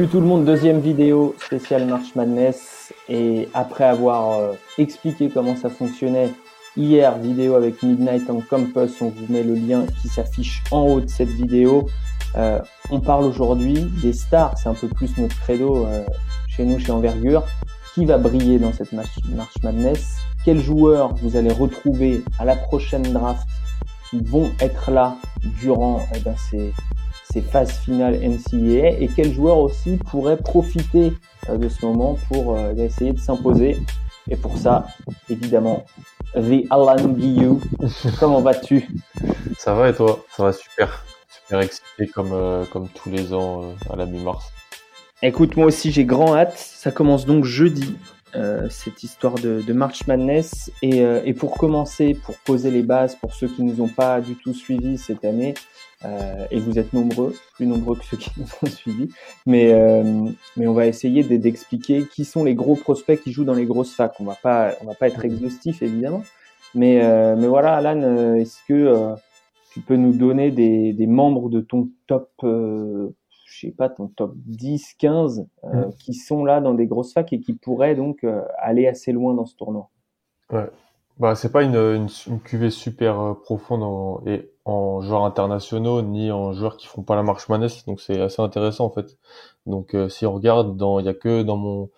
[0.00, 2.94] Salut tout le monde, deuxième vidéo spéciale March Madness.
[3.10, 6.32] Et après avoir euh, expliqué comment ça fonctionnait
[6.74, 11.00] hier, vidéo avec Midnight on Campus, on vous met le lien qui s'affiche en haut
[11.02, 11.86] de cette vidéo.
[12.38, 12.60] Euh,
[12.90, 16.02] on parle aujourd'hui des stars, c'est un peu plus notre credo euh,
[16.48, 17.44] chez nous, chez Envergure.
[17.94, 19.18] Qui va briller dans cette March
[19.62, 20.16] Madness?
[20.46, 23.46] Quels joueurs vous allez retrouver à la prochaine draft
[24.08, 25.16] qui vont être là
[25.60, 26.72] durant eh ben, ces
[27.32, 31.12] ces phases finales NCAA et quels joueurs aussi pourraient profiter
[31.48, 33.78] euh, de ce moment pour euh, essayer de s'imposer.
[34.28, 34.86] Et pour ça,
[35.28, 35.84] évidemment,
[36.34, 37.60] The Alan Guillou,
[38.20, 38.88] comment vas-tu?
[39.58, 40.24] Ça va et toi?
[40.36, 41.04] Ça va super.
[41.28, 44.52] Super excité comme, euh, comme tous les ans à la mi-mars.
[45.22, 46.56] Écoute, moi aussi j'ai grand hâte.
[46.56, 47.96] Ça commence donc jeudi,
[48.68, 50.70] cette histoire de, de March Madness.
[50.82, 54.20] Et, et, pour commencer, pour poser les bases pour ceux qui ne nous ont pas
[54.20, 55.54] du tout suivis cette année,
[56.04, 59.10] euh, et vous êtes nombreux, plus nombreux que ceux qui nous ont suivis.
[59.46, 63.54] Mais, euh, mais on va essayer d'expliquer qui sont les gros prospects qui jouent dans
[63.54, 64.14] les grosses facs.
[64.20, 66.22] On va pas, on va pas être exhaustif évidemment.
[66.74, 69.14] Mais, euh, mais voilà, Alan, euh, est-ce que euh,
[69.72, 72.30] tu peux nous donner des, des membres de ton top,
[73.50, 75.82] je sais pas, ton top 10, 15, mm.
[75.98, 78.24] qui sont là dans des grosses facs et qui pourraient donc
[78.58, 79.90] aller assez loin dans ce tournoi.
[80.52, 80.68] Ouais.
[81.18, 86.30] Bah, c'est pas une, une, une cuvée super profonde en, et en joueurs internationaux ni
[86.30, 89.18] en joueurs qui font pas la marche manesse donc c'est assez intéressant en fait.
[89.66, 91.90] Donc euh, si on regarde dans il y a que dans mon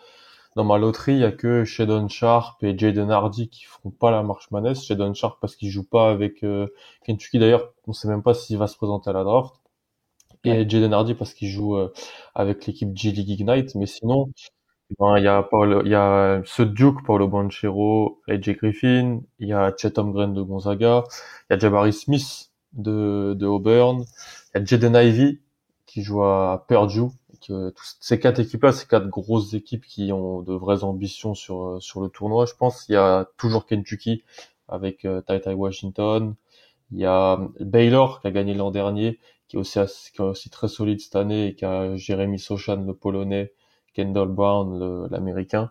[0.57, 4.11] dans ma loterie il y a que Shadon Sharp et Jaden Hardy qui font pas
[4.11, 6.69] la marche manesse Shadon Sharp parce qu'il joue pas avec euh,
[7.05, 7.39] Kentucky.
[7.39, 9.55] D'ailleurs on sait même pas s'il va se présenter à la draft
[10.45, 11.93] et Jaden Hardy parce qu'il joue euh,
[12.35, 14.31] avec l'équipe G League Ignite mais sinon
[14.99, 19.49] ben, il y a Paolo, il y a ce Duke, Paulo Banchero, AJ Griffin, il
[19.49, 21.05] y a Chetom Green de Gonzaga,
[21.49, 24.05] il y a Jabari Smith de, de Auburn.
[24.55, 25.41] Il y a Jaden Ivy
[25.87, 27.11] qui joue à Purdue.
[27.47, 32.01] Que, ces quatre équipes-là, ces quatre grosses équipes qui ont de vraies ambitions sur sur
[32.01, 32.89] le tournoi, je pense.
[32.89, 34.23] Il y a toujours Kentucky
[34.69, 36.35] avec euh, Tai Tai Washington.
[36.93, 39.19] Il y a Baylor qui a gagné l'an dernier,
[39.53, 43.53] qui est aussi très solide cette année et qui a Jeremy Sochan le polonais,
[43.95, 45.71] Kendall Brown l'américain.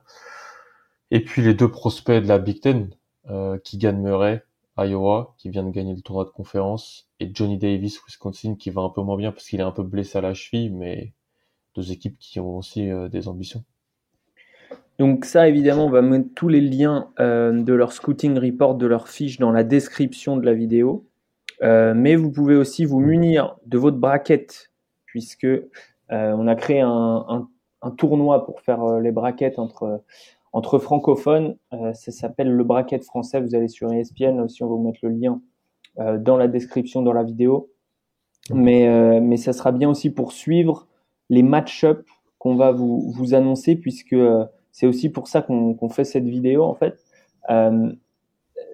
[1.11, 2.89] Et puis les deux prospects de la Big Ten,
[3.29, 4.43] euh, Keegan Murray
[4.77, 8.81] Iowa, qui vient de gagner le tournoi de conférence, et Johnny Davis, Wisconsin, qui va
[8.81, 11.13] un peu moins bien parce qu'il est un peu blessé à la cheville, mais
[11.75, 13.63] deux équipes qui ont aussi euh, des ambitions.
[14.99, 18.85] Donc ça, évidemment, on va mettre tous les liens euh, de leur scouting report, de
[18.85, 21.05] leur fiche dans la description de la vidéo.
[21.63, 24.71] Euh, mais vous pouvez aussi vous munir de votre braquette,
[25.05, 25.47] puisque
[26.09, 27.47] on a créé un,
[27.97, 30.03] tournoi pour faire les braquettes entre
[30.79, 31.55] francophones.
[31.73, 33.39] Euh, ça s'appelle le bracket français.
[33.41, 35.41] Vous allez sur ESPN aussi, on va vous mettre le lien
[35.99, 37.69] euh, dans la description dans la vidéo.
[38.53, 40.87] Mais, euh, ça sera bien aussi pour suivre
[41.29, 42.05] les match-up
[42.37, 44.15] qu'on va vous annoncer, puisque
[44.71, 46.99] c'est aussi pour ça qu'on fait cette vidéo en fait.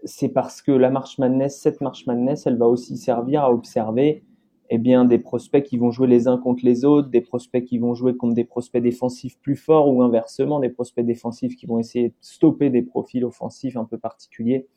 [0.07, 4.23] C'est parce que la March Madness, cette March Madness, elle va aussi servir à observer
[4.69, 7.77] eh bien, des prospects qui vont jouer les uns contre les autres, des prospects qui
[7.77, 11.79] vont jouer contre des prospects défensifs plus forts ou inversement, des prospects défensifs qui vont
[11.79, 14.67] essayer de stopper des profils offensifs un peu particuliers.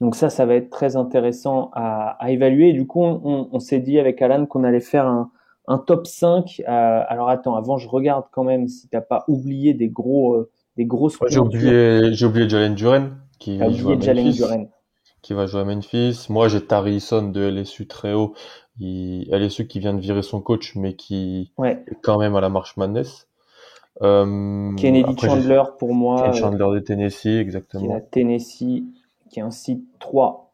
[0.00, 2.72] Donc ça, ça va être très intéressant à, à évaluer.
[2.72, 5.30] Du coup, on, on s'est dit avec Alan qu'on allait faire un,
[5.66, 6.62] un top 5.
[6.66, 10.50] Euh, alors attends, avant, je regarde quand même si t'as pas oublié des gros, euh,
[10.76, 11.18] des grosses.
[11.28, 14.68] j'ai oublié, j'ai oublié Jalen Duren qui joue à Duren.
[15.20, 16.26] Qui va jouer à Memphis.
[16.28, 18.34] Moi, j'ai Tarison de LSU très haut
[18.80, 22.48] il, ceux qui vient de virer son coach, mais qui est quand même à la
[22.48, 23.28] marche Madness.
[24.02, 26.22] Euh, Kennedy Chandler pour moi.
[26.22, 27.82] Kennedy Chandler de Tennessee, exactement.
[27.82, 28.84] Qui est à Tennessee,
[29.30, 30.47] qui est un site 3.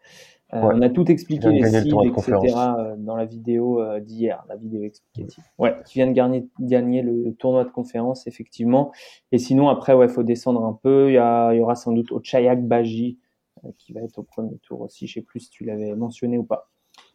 [0.55, 2.33] Euh, On a tout expliqué les sites, etc.
[2.79, 5.43] Euh, dans la vidéo euh, d'hier, la vidéo explicative.
[5.59, 8.93] Ouais, qui vient de gagner, gagner le tournoi de conférence, effectivement.
[9.33, 11.11] Et sinon, après, ouais, faut descendre un peu.
[11.11, 13.19] Il y, a, il y aura sans doute Ochayak Baji,
[13.65, 15.09] euh, qui va être au premier tour aussi.
[15.09, 16.71] Je sais plus si tu l'avais mentionné ou pas.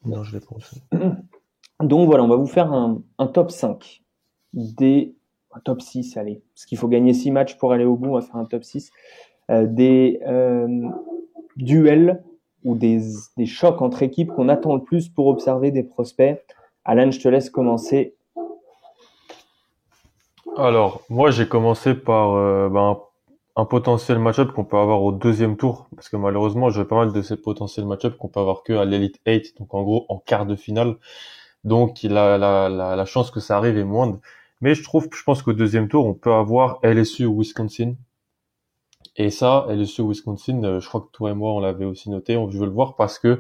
[0.06, 0.81] Non, je l'ai pensé.
[1.81, 4.04] Donc voilà, on va vous faire un, un, top 5
[4.54, 5.16] des
[5.52, 8.13] un top 6, allez, parce qu'il faut gagner 6 matchs pour aller au bout, on
[8.16, 8.92] va faire un top 6
[9.50, 10.19] euh, des
[11.56, 12.22] duels
[12.64, 13.02] ou des,
[13.38, 16.44] des chocs entre équipes qu'on attend le plus pour observer des prospects.
[16.86, 18.16] Alan, je te laisse commencer.
[20.58, 23.00] Alors, moi j'ai commencé par euh, ben,
[23.56, 27.14] un potentiel match-up qu'on peut avoir au deuxième tour, parce que malheureusement, j'ai pas mal
[27.14, 30.18] de ces potentiels match-up qu'on peut avoir que à l'Elite 8, donc en gros en
[30.18, 30.96] quart de finale.
[31.64, 34.20] Donc la, la, la, la chance que ça arrive est moindre.
[34.62, 37.94] Mais je trouve, je pense qu'au deuxième tour, on peut avoir LSU ou Wisconsin.
[39.16, 42.38] Et ça, LSU Wisconsin, euh, je crois que toi et moi, on l'avait aussi noté,
[42.38, 43.40] on veut le voir parce que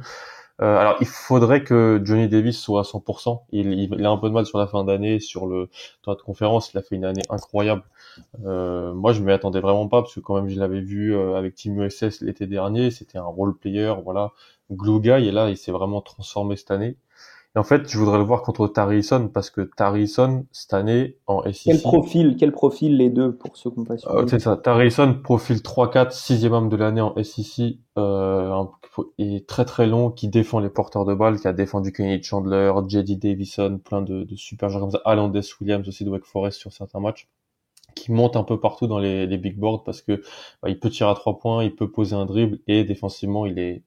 [0.61, 3.45] Euh, alors, il faudrait que Johnny Davis soit à 100%.
[3.51, 5.69] Il, il, a un peu de mal sur la fin d'année, sur le
[6.01, 6.73] tour de conférence.
[6.73, 7.83] Il a fait une année incroyable.
[8.45, 11.35] Euh, moi, je m'y attendais vraiment pas parce que quand même, je l'avais vu euh,
[11.35, 12.91] avec Team USS l'été dernier.
[12.91, 14.31] C'était un role player, voilà,
[14.71, 15.27] glue guy.
[15.27, 16.97] Et là, il s'est vraiment transformé cette année.
[17.55, 21.41] Et en fait, je voudrais le voir contre Tarison parce que Tarison cette année en
[21.43, 21.63] SEC.
[21.63, 24.55] Quel profil, quel profil les deux pour ceux qui pas euh, C'est ça.
[24.55, 28.63] Tarison profil 3-4, sixième homme de l'année en SEC, euh,
[29.17, 32.71] est très très long, qui défend les porteurs de balles, qui a défendu Kenny Chandler,
[32.87, 33.15] J.D.
[33.15, 36.71] Davison, plein de, de super joueurs comme ça, Alandis Williams aussi de Wake Forest sur
[36.71, 37.27] certains matchs
[37.95, 40.21] qui monte un peu partout dans les, les big boards parce que
[40.61, 43.57] bah, il peut tirer à trois points, il peut poser un dribble et défensivement il
[43.57, 43.83] est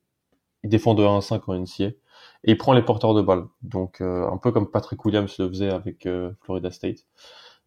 [0.64, 1.90] il défend de 1 à 5 en NCA
[2.44, 3.44] et il prend les porteurs de balles.
[3.62, 7.06] Donc euh, un peu comme Patrick Williams le faisait avec euh, Florida State.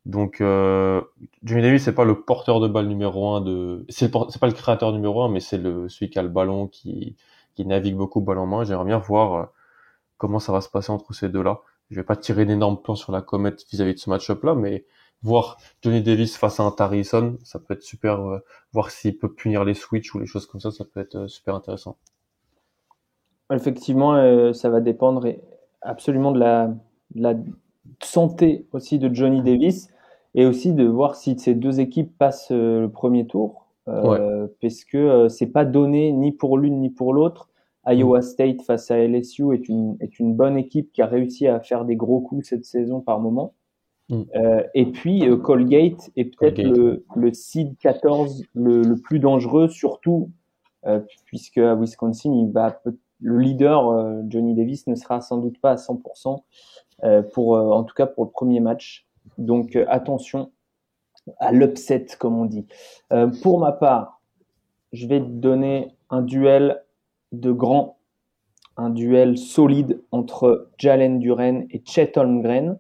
[0.06, 1.02] Donc euh,
[1.44, 4.92] Jimmy Davis c'est pas le porteur de balle numéro un de c'est pas le créateur
[4.92, 7.16] numéro un mais c'est le celui qui a le ballon qui
[7.56, 8.64] qui navigue beaucoup balle en main.
[8.66, 9.46] J'aimerais bien voir euh,
[10.18, 11.62] comment ça va se passer entre ces deux-là.
[11.92, 14.86] Je vais pas tirer d'énormes plans sur la comète vis-à-vis de ce match-up là mais
[15.24, 18.42] voir Johnny Davis face à un Tarison, ça peut être super
[18.74, 21.56] voir s'il peut punir les switches ou les choses comme ça, ça peut être super
[21.56, 21.98] intéressant.
[23.54, 25.28] Effectivement, euh, ça va dépendre
[25.82, 26.74] absolument de la,
[27.14, 27.36] la,
[28.02, 29.90] santé aussi de Johnny Davis
[30.34, 34.84] et aussi de voir si ces deux équipes passent euh, le premier tour, euh, parce
[34.84, 37.50] que c'est pas donné ni pour l'une ni pour l'autre.
[37.88, 38.24] Iowa mm.
[38.24, 41.86] State face à LSU est une, est une bonne équipe qui a réussi à faire
[41.86, 43.54] des gros coups cette saison par moment.
[44.10, 44.24] Mm.
[44.36, 50.32] Euh, et puis Colgate est peut-être le, le seed 14 le, le, plus dangereux, surtout
[51.26, 55.60] puisque à Wisconsin il va peut le leader euh, Johnny Davis ne sera sans doute
[55.60, 56.44] pas à 100%
[57.04, 59.08] euh, pour, euh, en tout cas pour le premier match.
[59.38, 60.52] Donc attention
[61.40, 62.68] à l'upset comme on dit.
[63.42, 64.22] pour ma part,
[64.94, 66.84] je vais te donner un duel
[67.32, 67.98] de grands,
[68.78, 72.78] un duel solide entre Jalen Duren et Chet Holmgren.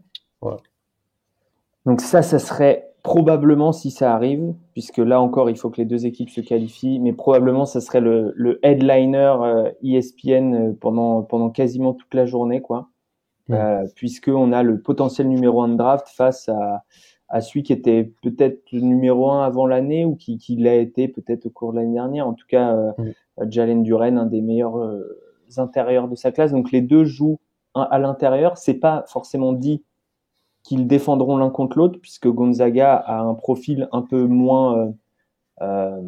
[1.86, 5.86] Donc ça, ça serait probablement si ça arrive, puisque là encore il faut que les
[5.86, 11.22] deux équipes se qualifient, mais probablement ça serait le, le headliner euh, ESPN euh, pendant
[11.22, 12.90] pendant quasiment toute la journée, quoi,
[13.52, 16.84] euh, puisque on a le potentiel numéro un de draft face à
[17.30, 21.46] à celui qui était peut-être numéro un avant l'année ou qui, qui l'a été peut-être
[21.46, 22.28] au cours de l'année dernière.
[22.28, 22.92] En tout cas, euh,
[23.50, 24.80] Jalen Duren, un des meilleurs
[25.58, 26.52] intérieurs de sa classe.
[26.52, 27.40] Donc les deux jouent
[27.74, 28.60] à l'intérieur.
[28.60, 29.84] C'est pas forcément dit
[30.66, 34.92] qu'ils défendront l'un contre l'autre, puisque Gonzaga a un profil un peu moins euh,
[35.62, 36.02] euh,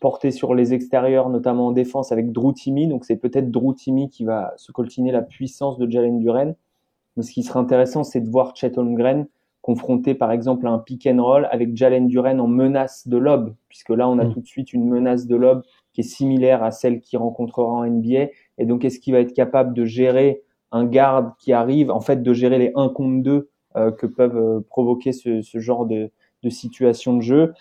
[0.00, 2.88] porté sur les extérieurs, notamment en défense avec Drew Timmy.
[2.88, 6.54] Donc c'est peut-être Drew Timmy qui va se coltiner la puissance de Jalen Duren.
[7.16, 9.26] Mais ce qui serait intéressant, c'est de voir Chet Holmgren
[9.62, 13.54] confronté par exemple à un pick and roll avec Jalen Duren en menace de lob,
[13.68, 14.34] puisque là on a mm.
[14.34, 15.62] tout de suite une menace de lob
[15.94, 18.26] qui est similaire à celle qu'il rencontrera en NBA.
[18.58, 22.22] Et donc est-ce qu'il va être capable de gérer un garde qui arrive, en fait
[22.22, 23.51] de gérer les 1 contre 2 euh,
[23.90, 26.10] que peuvent euh, provoquer ce, ce genre de,
[26.42, 27.54] de, situation de jeu.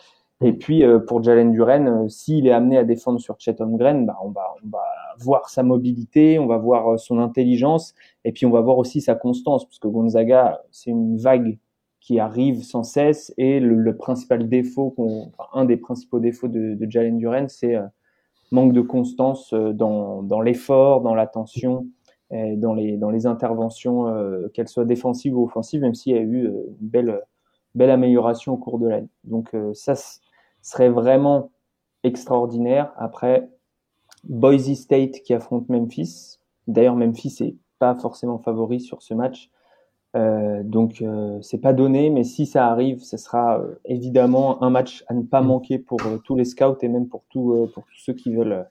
[0.44, 4.18] Et puis euh, pour Jalen Duren, s'il est amené à défendre sur Chet Holmgren, bah,
[4.24, 4.84] on, va, on va
[5.20, 7.94] voir sa mobilité, on va voir son intelligence,
[8.26, 11.60] et puis on va voir aussi sa constance, parce que Gonzaga, c'est une vague
[12.00, 16.74] qui arrive sans cesse, et le, le principal défaut, enfin, un des principaux défauts de,
[16.74, 17.76] de Jalen Duren, c'est
[18.52, 21.86] manque de constance dans, dans l'effort, dans l'attention
[22.32, 26.22] dans les, dans les interventions, euh, qu'elles soient défensives ou offensives, même s'il y a
[26.22, 27.22] eu euh, une belle,
[27.76, 29.10] belle amélioration au cours de l'année.
[29.24, 29.94] Donc euh, ça
[30.62, 31.52] serait vraiment
[32.04, 32.94] extraordinaire.
[32.98, 33.50] Après,
[34.24, 36.40] Boise State qui affronte Memphis.
[36.68, 39.50] D'ailleurs, Memphis est pas forcément favori sur ce match.
[40.16, 45.06] Euh, donc euh, c'est pas donné, mais si ça arrive, ce sera évidemment un match
[45.08, 45.48] à ne pas mm.
[45.48, 48.68] manquer pour tous les scouts et même pour, tout, pour tous ceux qui veulent,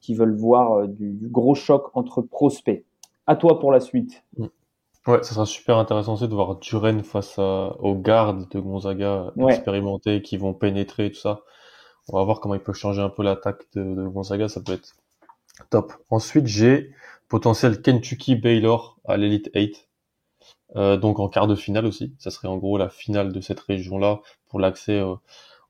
[0.00, 2.84] qui veulent voir du, du, gros choc entre prospects.
[3.28, 4.24] À toi pour la suite.
[4.36, 4.46] Mm.
[5.06, 10.20] Ouais, ça sera super intéressant aussi de voir Duren face aux gardes de Gonzaga expérimentés
[10.20, 11.40] qui vont pénétrer tout ça.
[12.08, 14.96] On va voir comment il peut changer un peu l'attaque de, Gonzaga, ça peut être
[15.70, 15.92] top.
[16.10, 16.90] Ensuite, j'ai
[17.28, 19.88] potentiel Kentucky Baylor à l'Elite 8.
[20.76, 22.14] Euh, donc en quart de finale aussi.
[22.18, 25.14] Ça serait en gros la finale de cette région-là pour l'accès euh,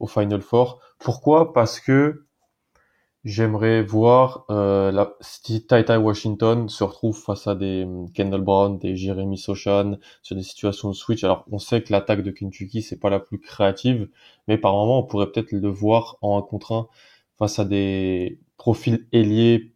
[0.00, 0.80] au Final Four.
[0.98, 1.52] Pourquoi?
[1.52, 2.24] Parce que
[3.28, 8.78] J'aimerais voir euh, la, si Tai Washington se retrouve face à des hum, Kendall Brown,
[8.78, 11.24] des Jeremy Sochan sur des situations de switch.
[11.24, 14.08] Alors on sait que l'attaque de Kentucky c'est pas la plus créative,
[14.46, 16.88] mais par moment on pourrait peut-être le voir en un contre un
[17.38, 19.74] face à des profils ailiers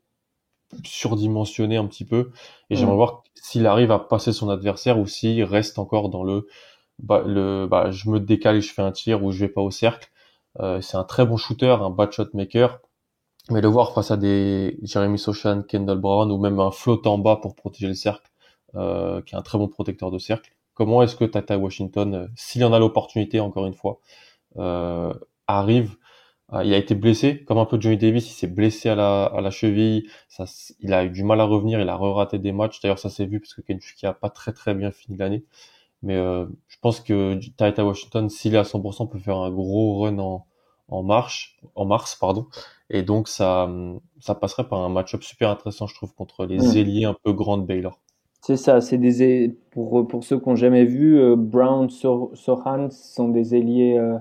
[0.83, 2.31] surdimensionnés un petit peu.
[2.71, 2.97] Et j'aimerais mm.
[2.97, 6.49] voir s'il arrive à passer son adversaire ou s'il reste encore dans le
[7.01, 9.61] bah, le bah, je me décale et je fais un tir ou je vais pas
[9.61, 10.11] au cercle.
[10.61, 12.81] Euh, c'est un très bon shooter, un bad shot maker
[13.51, 17.19] Mais le voir face à des Jeremy Sochan, Kendall Brown ou même un flotte en
[17.19, 18.31] bas pour protéger le cercle,
[18.77, 20.55] euh, qui est un très bon protecteur de cercle.
[20.75, 23.99] Comment est-ce que Tata Washington, euh, s'il en a l'opportunité, encore une fois,
[24.59, 25.13] euh,
[25.47, 25.97] arrive
[26.65, 29.41] il a été blessé, comme un peu Johnny Davis, il s'est blessé à la, à
[29.41, 30.45] la cheville, ça,
[30.81, 32.81] il a eu du mal à revenir, il a re-raté des matchs.
[32.83, 35.45] D'ailleurs, ça s'est vu parce que Kentucky a pas très très bien fini l'année.
[36.03, 40.01] Mais euh, je pense que Tata Washington, s'il est à 100%, peut faire un gros
[40.03, 40.47] run en,
[40.93, 42.47] en marche, en mars, pardon.
[42.91, 43.71] Et donc ça,
[44.21, 47.59] ça passerait par un match-up super intéressant, je trouve, contre les ailiers un peu grands
[47.59, 47.99] de Baylor.
[48.43, 53.29] C'est ça, c'est des pour pour ceux qui n'ont jamais vu, euh, Brown, Sohan sont
[53.29, 54.19] des ailiers euh,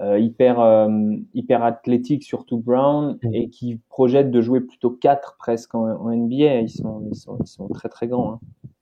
[0.00, 0.88] euh, hyper
[1.34, 3.34] hyper athlétiques, surtout Brown, mm.
[3.34, 6.60] et qui projettent de jouer plutôt 4 presque en, NBA.
[6.60, 8.40] Ils sont ils sont ils sont très très grands.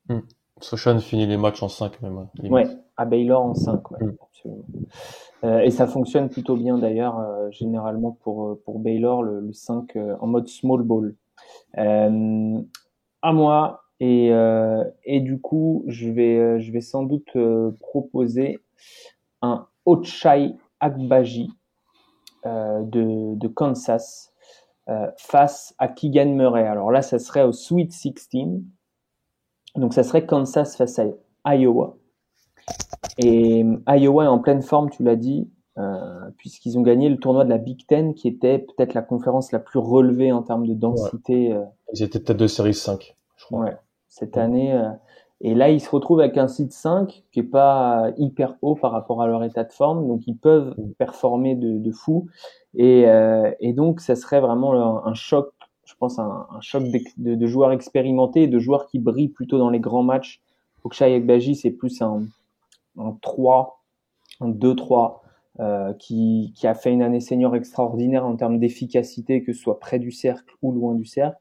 [0.09, 0.17] Hein.
[0.17, 0.21] Mm.
[0.61, 2.19] Sochan finit les matchs en 5 même.
[2.19, 2.67] Hein, ouais,
[2.99, 4.65] à Baylor en 5, ouais, absolument.
[5.45, 9.53] Euh, et ça fonctionne plutôt bien d'ailleurs, euh, généralement pour, euh, pour Baylor, le, le
[9.53, 11.15] 5 en mode small ball.
[11.77, 14.31] à moi, et,
[15.05, 17.37] et du coup, je vais, je vais sans doute
[17.81, 18.59] proposer
[19.43, 21.51] un Ochai Agbaji
[22.45, 24.33] de, de Kansas
[25.17, 26.67] face à Keegan Murray.
[26.67, 28.61] Alors là, ça serait au Sweet 16.
[29.75, 31.01] Donc ça serait Kansas face
[31.45, 31.98] à Iowa.
[33.19, 35.49] Et euh, Iowa est en pleine forme, tu l'as dit,
[35.79, 39.53] euh, puisqu'ils ont gagné le tournoi de la Big Ten, qui était peut-être la conférence
[39.53, 41.53] la plus relevée en termes de densité.
[41.53, 41.65] Euh.
[41.93, 43.61] Ils étaient peut-être de série 5, je crois.
[43.61, 43.77] Ouais,
[44.09, 44.73] cette année.
[44.73, 44.91] Euh,
[45.41, 48.91] et là, ils se retrouvent avec un site 5 qui est pas hyper haut par
[48.91, 50.93] rapport à leur état de forme, donc ils peuvent mm.
[50.99, 52.27] performer de, de fou.
[52.75, 55.53] Et, euh, et, donc, ça serait vraiment un, choc,
[55.85, 59.71] je pense, un, un choc de, de, joueurs expérimentés, de joueurs qui brillent plutôt dans
[59.71, 60.41] les grands matchs.
[60.83, 62.23] Okshay Ekbaji, c'est plus un,
[62.99, 63.83] un 3,
[64.41, 65.21] un 2-3,
[65.61, 69.81] euh, qui, qui, a fait une année senior extraordinaire en termes d'efficacité, que ce soit
[69.81, 71.39] près du cercle ou loin du cercle.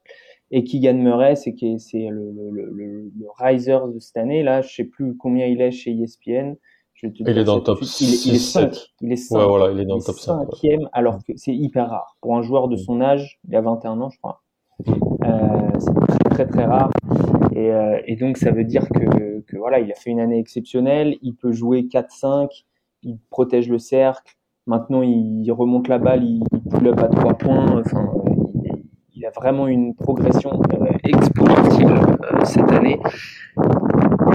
[0.50, 4.44] Et Keegan Murray, c'est c'est le, le, le, le, riser de cette année.
[4.44, 6.56] Là, je sais plus combien il est chez ESPN.
[6.94, 8.76] Je te il est dans le top 6, il, est 5.
[9.02, 9.38] Il est 5.
[9.38, 10.50] Ouais, voilà, il est dans le top 5.
[10.50, 12.18] Cinquième, alors que c'est hyper rare.
[12.22, 12.80] Pour un joueur de mm.
[12.80, 14.42] son âge, il a 21 ans, je crois.
[14.88, 16.90] Euh, c'est très, très, très rare.
[17.58, 21.18] Et, euh, et, donc, ça veut dire que, voilà, il a fait une année exceptionnelle.
[21.24, 22.66] Il peut jouer 4-5.
[23.02, 24.36] Il protège le cercle.
[24.68, 26.24] Maintenant, il remonte la balle.
[26.24, 27.80] Il pull up à 3 points.
[27.80, 28.12] Enfin,
[28.64, 28.84] il,
[29.16, 33.00] il a vraiment une progression euh, exponentielle euh, cette année.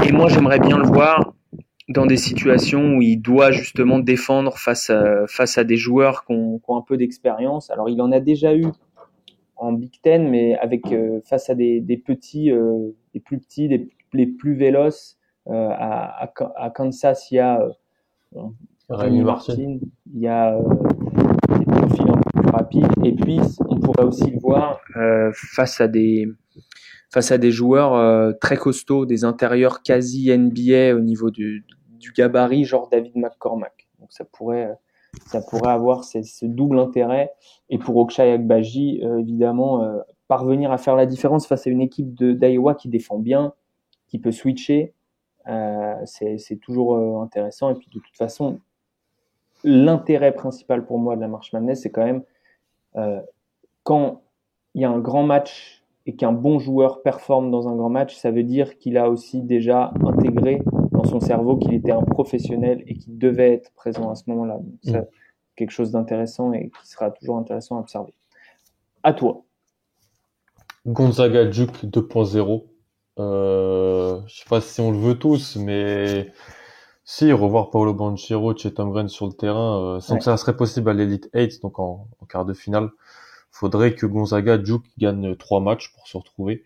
[0.05, 1.33] Et moi, j'aimerais bien le voir
[1.89, 6.33] dans des situations où il doit justement défendre face à, face à des joueurs qui
[6.33, 7.71] ont, qui ont un peu d'expérience.
[7.71, 8.67] Alors, il en a déjà eu
[9.63, 13.69] en Big Ten, mais avec euh, face à des, des petits, euh, des plus petits,
[13.69, 15.19] des, les plus véloces.
[15.49, 17.69] Euh, à, à, Kansas, il y a
[18.89, 19.79] Rémi Martin,
[20.13, 20.57] il y a
[21.59, 24.81] des profils un peu plus rapides, et puis on pourrait aussi le voir
[25.33, 26.29] face à des
[27.13, 31.65] face à des joueurs très costauds, des intérieurs quasi NBA au niveau du,
[31.99, 33.89] du gabarit, genre David McCormack.
[33.99, 34.77] Donc ça pourrait
[35.27, 37.33] ça pourrait avoir ce, double intérêt.
[37.71, 41.81] Et pour Okshay Agbaji, euh, évidemment, euh, parvenir à faire la différence face à une
[41.81, 43.53] équipe d'Iowa qui défend bien,
[44.09, 44.95] qui peut switcher,
[45.49, 47.71] euh, c'est toujours euh, intéressant.
[47.71, 48.61] Et puis de toute façon,
[49.65, 52.23] l'intérêt principal pour moi de la marche Madness, c'est quand même
[53.85, 54.21] quand
[54.75, 58.15] il y a un grand match et qu'un bon joueur performe dans un grand match,
[58.17, 60.61] ça veut dire qu'il a aussi déjà intégré
[61.05, 64.59] son cerveau qu'il était un professionnel et qu'il devait être présent à ce moment-là.
[64.83, 65.07] C'est mm.
[65.57, 68.15] quelque chose d'intéressant et qui sera toujours intéressant à observer.
[69.03, 69.43] À toi.
[70.87, 72.65] Gonzaga Duke 2.0.
[73.19, 76.33] Euh, je sais pas si on le veut tous, mais
[77.05, 80.89] si revoir Paolo Banchero, Chet Green sur le terrain, euh, sans que ça serait possible
[80.89, 82.91] à l'Elite 8, donc en, quart de finale,
[83.51, 86.65] faudrait que Gonzaga Duke gagne trois matchs pour se retrouver.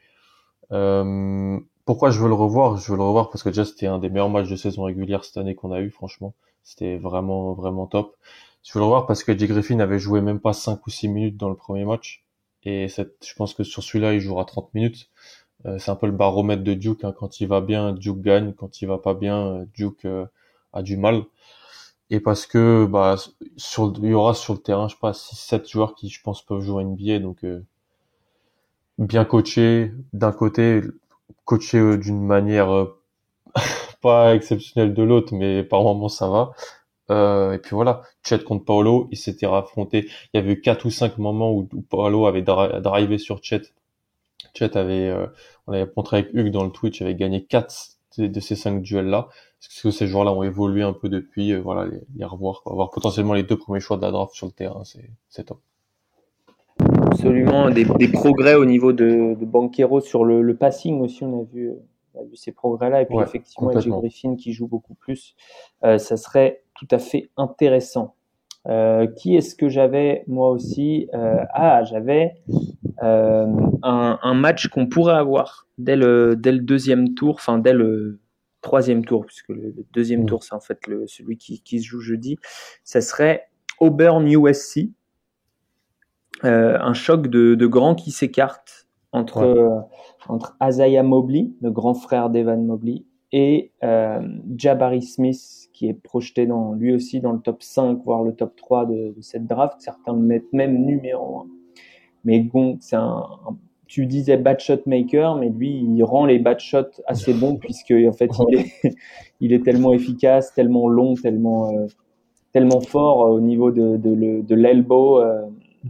[0.72, 2.76] Euh, pourquoi je veux le revoir?
[2.78, 5.24] Je veux le revoir parce que déjà c'était un des meilleurs matchs de saison régulière
[5.24, 6.34] cette année qu'on a eu, franchement.
[6.64, 8.16] C'était vraiment, vraiment top.
[8.64, 11.08] Je veux le revoir parce que Jay Griffin avait joué même pas 5 ou 6
[11.08, 12.24] minutes dans le premier match.
[12.64, 15.08] Et je pense que sur celui-là, il jouera 30 minutes.
[15.66, 17.04] Euh, c'est un peu le baromètre de Duke.
[17.04, 17.14] Hein.
[17.16, 18.52] Quand il va bien, Duke gagne.
[18.52, 20.26] Quand il va pas bien, Duke euh,
[20.72, 21.22] a du mal.
[22.10, 23.16] Et parce que bah
[23.56, 26.42] sur, il y aura sur le terrain, je sais pas, 6-7 joueurs qui, je pense,
[26.42, 27.20] peuvent jouer NBA.
[27.20, 27.64] Donc euh,
[28.98, 30.82] bien coaché d'un côté
[31.44, 33.00] coaché euh, d'une manière euh,
[34.02, 36.52] pas exceptionnelle de l'autre, mais par moments ça va.
[37.10, 40.08] Euh, et puis voilà, Chet contre Paolo, il s'était affronté.
[40.34, 43.62] Il y avait eu quatre ou cinq moments où, Paolo avait drivé sur Chet.
[44.54, 45.14] Chet avait,
[45.66, 47.74] on avait montré avec Hugues dans le Twitch, avait gagné quatre
[48.18, 49.28] de, ces cinq duels là.
[49.62, 51.54] Est-ce que ces joueurs-là ont évolué un peu depuis?
[51.56, 52.72] Voilà, les, revoir, quoi.
[52.72, 55.60] avoir potentiellement les deux premiers choix de la draft sur le terrain, c'est top.
[57.16, 61.24] Absolument des, progrès au niveau de, de Banquero sur le, passing aussi.
[61.24, 61.72] On a vu,
[62.14, 63.02] on a vu ces progrès-là.
[63.02, 65.34] Et puis effectivement, avec Griffin qui joue beaucoup plus,
[65.84, 68.14] euh, ça serait tout à fait intéressant.
[68.68, 72.34] Euh, qui est-ce que j'avais moi aussi euh, Ah, j'avais
[73.00, 78.18] un, un, match qu'on pourrait avoir dès le, dès le deuxième tour, enfin dès le
[78.62, 80.26] troisième tour, puisque le, deuxième mm.
[80.26, 82.38] tour c'est en fait le, celui qui, qui, se joue jeudi.
[82.82, 83.44] Ça serait
[83.78, 84.88] Auburn USC,
[86.44, 89.80] euh, un choc de, de grands qui s'écartent entre euh,
[90.28, 94.20] entre Isaiah Mobley, le grand frère d'Evan Mobley, et euh,
[94.56, 98.56] Jabari Smith, qui est projeté dans, lui aussi dans le top 5, voire le top
[98.56, 99.76] 3 de, cette draft.
[99.80, 101.46] Certains le mettent même numéro 1.
[102.24, 103.24] Mais bon, c'est un,
[103.86, 107.92] tu disais bad shot maker, mais lui, il rend les bad shots assez bons puisque
[107.92, 108.96] en fait, il est,
[109.40, 111.86] il est tellement efficace, tellement long, tellement, euh,
[112.52, 115.42] tellement fort au niveau de, de, de l'elbow euh,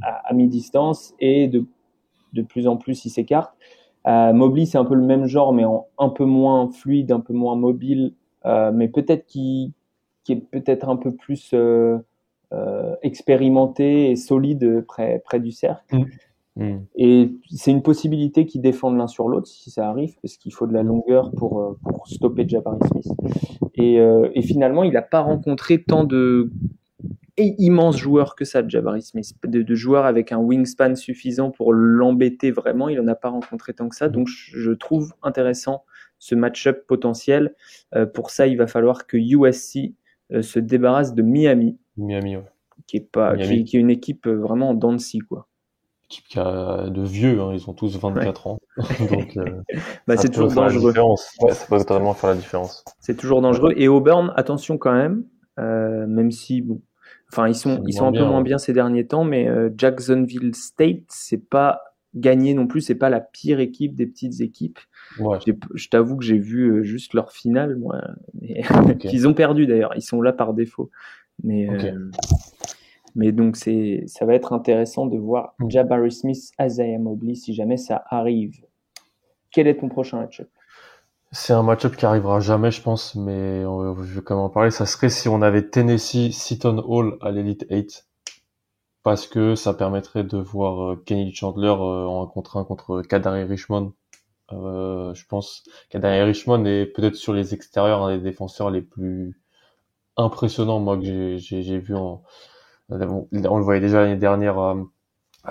[0.03, 1.65] à, à mi-distance et de,
[2.33, 3.53] de plus en plus, il s'écarte.
[4.07, 7.21] Euh, Mobley, c'est un peu le même genre, mais en, un peu moins fluide, un
[7.21, 9.73] peu moins mobile, euh, mais peut-être qui,
[10.23, 11.99] qui est peut-être un peu plus euh,
[12.53, 15.97] euh, expérimenté et solide près, près du cercle.
[15.97, 16.05] Mm.
[16.57, 16.81] Mm.
[16.95, 20.67] Et c'est une possibilité qu'ils défendent l'un sur l'autre si ça arrive, parce qu'il faut
[20.67, 23.13] de la longueur pour, pour stopper Jabari Smith.
[23.75, 26.51] Et, euh, et finalement, il n'a pas rencontré tant de
[27.45, 29.35] immense joueur que ça, Jabari Smith.
[29.45, 33.75] De, de joueurs avec un wingspan suffisant pour l'embêter vraiment, il n'en a pas rencontré
[33.75, 34.09] tant que ça.
[34.09, 35.85] Donc je trouve intéressant
[36.19, 37.55] ce match-up potentiel.
[37.95, 39.95] Euh, pour ça, il va falloir que USC
[40.33, 41.79] euh, se débarrasse de Miami.
[41.97, 42.45] Miami, ouais.
[42.87, 45.49] Qui est pas, Qui, qui, est une équipe euh, vraiment en dents de scie, quoi.
[46.05, 48.59] Équipe qui a de vieux, hein, ils ont tous 24 ans.
[49.11, 49.63] Donc, euh,
[50.07, 50.95] bah, c'est toujours dangereux.
[51.41, 52.85] Ouais, ça peut totalement faire la différence.
[53.01, 53.73] C'est toujours dangereux.
[53.77, 55.25] Et Auburn, attention quand même,
[55.59, 56.81] euh, même si bon,
[57.33, 60.55] Enfin, ils sont, ils sont un peu moins bien ces derniers temps, mais euh, Jacksonville
[60.55, 61.81] State, c'est pas
[62.15, 64.79] gagné non plus, c'est pas la pire équipe des petites équipes.
[65.19, 65.39] Ouais.
[65.75, 68.01] Je t'avoue que j'ai vu euh, juste leur finale, moi,
[68.41, 68.63] mais
[68.99, 69.93] qu'ils ont perdu d'ailleurs.
[69.97, 70.91] Ils sont là par défaut.
[71.43, 72.11] Mais, euh,
[73.15, 75.71] mais donc c'est, ça va être intéressant de voir hmm.
[75.71, 78.65] Jabari Smith, Isaiah Mobley si jamais ça arrive.
[79.51, 80.49] Quel est ton prochain match-up?
[81.33, 84.71] C'est un match-up qui arrivera jamais, je pense, mais je vais quand même en parler.
[84.71, 88.07] Ça serait si on avait Tennessee Seton Hall à l'Elite 8,
[89.03, 93.45] parce que ça permettrait de voir euh, Kenny Chandler euh, en contre un contre Kadari
[93.45, 93.93] Richmond.
[94.53, 99.41] Euh, je pense Kadari Richmond est peut-être sur les extérieurs un des défenseurs les plus
[100.17, 102.23] impressionnants, moi, que j'ai vu en...
[102.89, 104.59] On le voyait déjà l'année dernière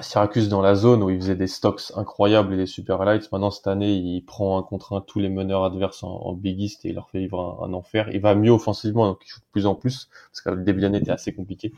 [0.01, 3.31] Syracuse dans la zone où il faisait des stocks incroyables et des super highlights.
[3.31, 6.85] Maintenant cette année, il prend un contre un tous les meneurs adverses en, Big East
[6.85, 8.09] et il leur fait vivre un, enfer.
[8.11, 10.81] Il va mieux offensivement, donc il joue de plus en plus parce que le début
[10.81, 11.71] d'année était assez compliqué.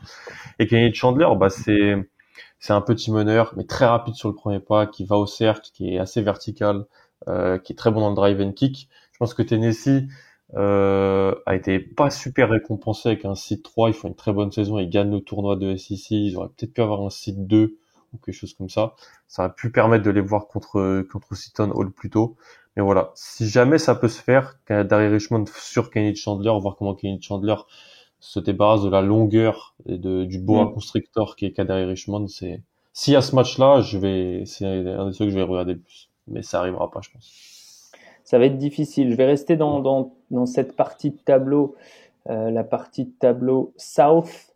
[0.58, 1.96] Et Kenny Chandler, bah c'est
[2.60, 5.70] c'est un petit meneur mais très rapide sur le premier pas, qui va au cercle,
[5.72, 6.86] qui est assez vertical,
[7.28, 8.88] euh, qui est très bon dans le drive and kick.
[9.12, 10.04] Je pense que Tennessee
[10.54, 13.90] euh, a été pas super récompensé avec un site 3.
[13.90, 16.10] Ils font une très bonne saison, ils gagnent le tournoi de SEC.
[16.10, 17.78] Ils auraient peut-être pu avoir un site 2
[18.12, 18.94] ou quelque chose comme ça.
[19.26, 22.36] Ça a pu permettre de les voir contre contre Seaton Hall plus tôt.
[22.76, 26.94] Mais voilà, si jamais ça peut se faire, Darry Richmond sur Kenny Chandler, voir comment
[26.94, 27.56] Kenny Chandler
[28.20, 30.74] se débarrasse de la longueur et de, du boa mm.
[30.74, 35.06] constructeur qui est Kadari Richmond, c'est s'il y a ce match-là, je vais, c'est un
[35.06, 36.10] des ceux que je vais regarder le plus.
[36.26, 37.92] Mais ça arrivera pas, je pense.
[38.24, 39.12] Ça va être difficile.
[39.12, 41.76] Je vais rester dans, dans, dans cette partie de tableau,
[42.28, 44.52] euh, la partie de tableau South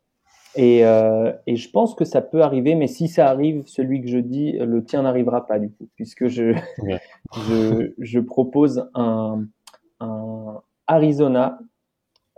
[0.54, 4.08] et, euh, et, je pense que ça peut arriver, mais si ça arrive, celui que
[4.08, 6.54] je dis, le tien n'arrivera pas du coup, puisque je,
[7.48, 9.44] je, je, propose un,
[10.00, 11.58] un, Arizona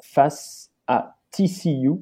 [0.01, 1.93] face à TCU,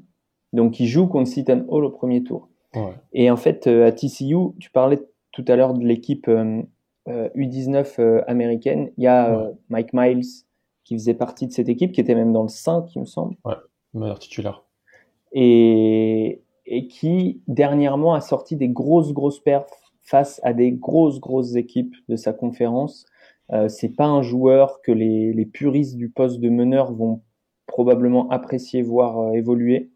[0.52, 2.48] donc qui joue contre Seton Hall au premier tour.
[2.74, 2.94] Ouais.
[3.12, 5.00] Et en fait, euh, à TCU, tu parlais
[5.32, 6.62] tout à l'heure de l'équipe euh,
[7.06, 8.90] U19 euh, américaine.
[8.96, 10.26] Il y a Mike Miles
[10.84, 13.36] qui faisait partie de cette équipe, qui était même dans le 5, il me semble.
[13.44, 13.54] Ouais,
[13.94, 14.64] meilleur titulaire
[15.32, 21.56] et, et qui dernièrement a sorti des grosses grosses perfs face à des grosses grosses
[21.56, 23.06] équipes de sa conférence.
[23.52, 27.22] Euh, c'est pas un joueur que les, les, puristes du poste de meneur vont
[27.66, 29.90] probablement apprécier voir euh, évoluer,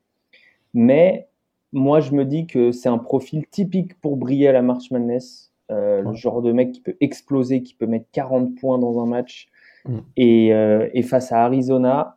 [0.75, 1.29] mais
[1.73, 5.53] moi je me dis que c'est un profil typique pour briller à la March Madness,
[5.73, 9.07] euh, le genre de mec qui peut exploser, qui peut mettre 40 points dans un
[9.07, 9.49] match.
[9.85, 9.99] Mm.
[10.17, 12.16] Et, euh, et face à Arizona,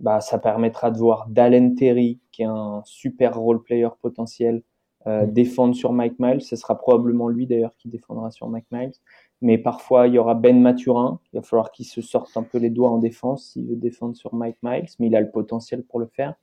[0.00, 4.62] bah, ça permettra de voir Dalen Terry, qui est un super role player potentiel,
[5.06, 5.32] euh, mm.
[5.32, 6.42] défendre sur Mike Miles.
[6.42, 8.94] Ce sera probablement lui d'ailleurs qui défendra sur Mike Miles.
[9.40, 11.20] Mais parfois, il y aura Ben Maturin.
[11.32, 14.16] Il va falloir qu'il se sorte un peu les doigts en défense s'il veut défendre
[14.16, 16.34] sur Mike Miles, mais il a le potentiel pour le faire.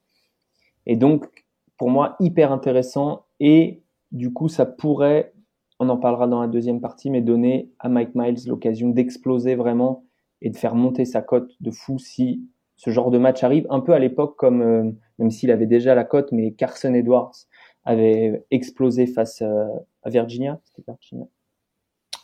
[0.85, 1.45] Et donc,
[1.77, 3.25] pour moi, hyper intéressant.
[3.39, 5.33] Et du coup, ça pourrait
[5.79, 10.05] on en parlera dans la deuxième partie, mais donner à Mike Miles l'occasion d'exploser vraiment
[10.41, 13.65] et de faire monter sa cote de fou si ce genre de match arrive.
[13.69, 17.35] Un peu à l'époque comme, euh, même s'il avait déjà la cote, mais Carson Edwards
[17.83, 19.65] avait explosé face euh,
[20.03, 20.59] à Virginia.
[20.65, 21.25] C'était Virginia.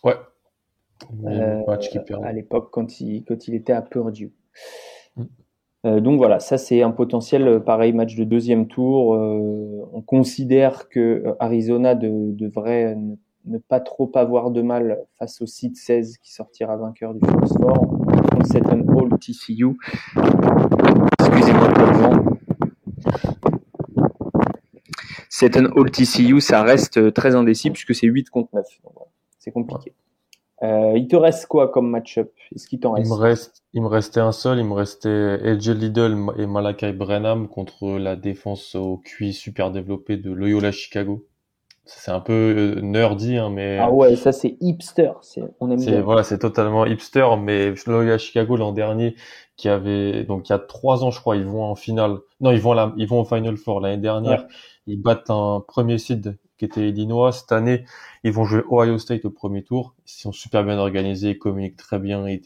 [0.03, 0.15] Ouais.
[1.25, 1.63] Euh,
[2.23, 4.31] à l'époque quand il, quand il était à Purdue.
[5.15, 5.99] Mm.
[5.99, 9.09] donc voilà, ça c'est un potentiel pareil match de deuxième tour.
[9.09, 12.95] on considère que Arizona devrait
[13.45, 17.53] ne pas trop avoir de mal face au site 16 qui sortira vainqueur du Fox
[17.57, 18.10] Four.
[18.43, 19.77] C'est un All TCU.
[21.19, 22.23] Excusez-moi pour le vent.
[25.29, 28.65] C'est un All TCU, ça reste très indécis puisque c'est 8 contre 9.
[29.39, 29.93] C'est compliqué.
[30.63, 32.31] Euh, il te reste quoi comme match-up?
[32.55, 33.07] Est-ce qu'il t'en reste?
[33.07, 34.59] Il me reste, il me restait un seul.
[34.59, 40.17] Il me restait AJ Liddle et Malakai Brenham contre la défense au QI super développé
[40.17, 41.25] de Loyola Chicago
[41.97, 42.33] c'est un peu
[42.77, 43.77] euh, nerdy, hein, mais.
[43.77, 45.11] Ah ouais, ça c'est hipster.
[45.21, 46.01] C'est, on aime bien.
[46.01, 49.15] Voilà, c'est totalement hipster, mais à Chicago l'an dernier,
[49.57, 52.17] qui avait, donc il y a trois ans, je crois, ils vont en finale.
[52.39, 54.45] Non, ils vont là, ils vont au Final Four l'année dernière.
[54.87, 57.31] Ils battent un premier seed qui était Illinois.
[57.31, 57.85] Cette année,
[58.23, 59.93] ils vont jouer Ohio State au premier tour.
[60.05, 62.41] Ils sont super bien organisés, ils communiquent très bien, ils,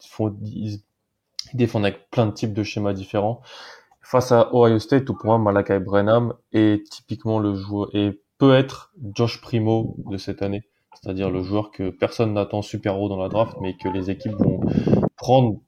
[0.00, 0.80] font, ils
[1.54, 3.40] défendent avec plein de types de schémas différents.
[4.02, 8.92] Face à Ohio State, au point Malakai Brenham est typiquement le joueur, et peut être
[9.14, 13.28] Josh Primo de cette année, c'est-à-dire le joueur que personne n'attend super haut dans la
[13.28, 14.60] draft, mais que les équipes vont
[15.16, 15.60] prendre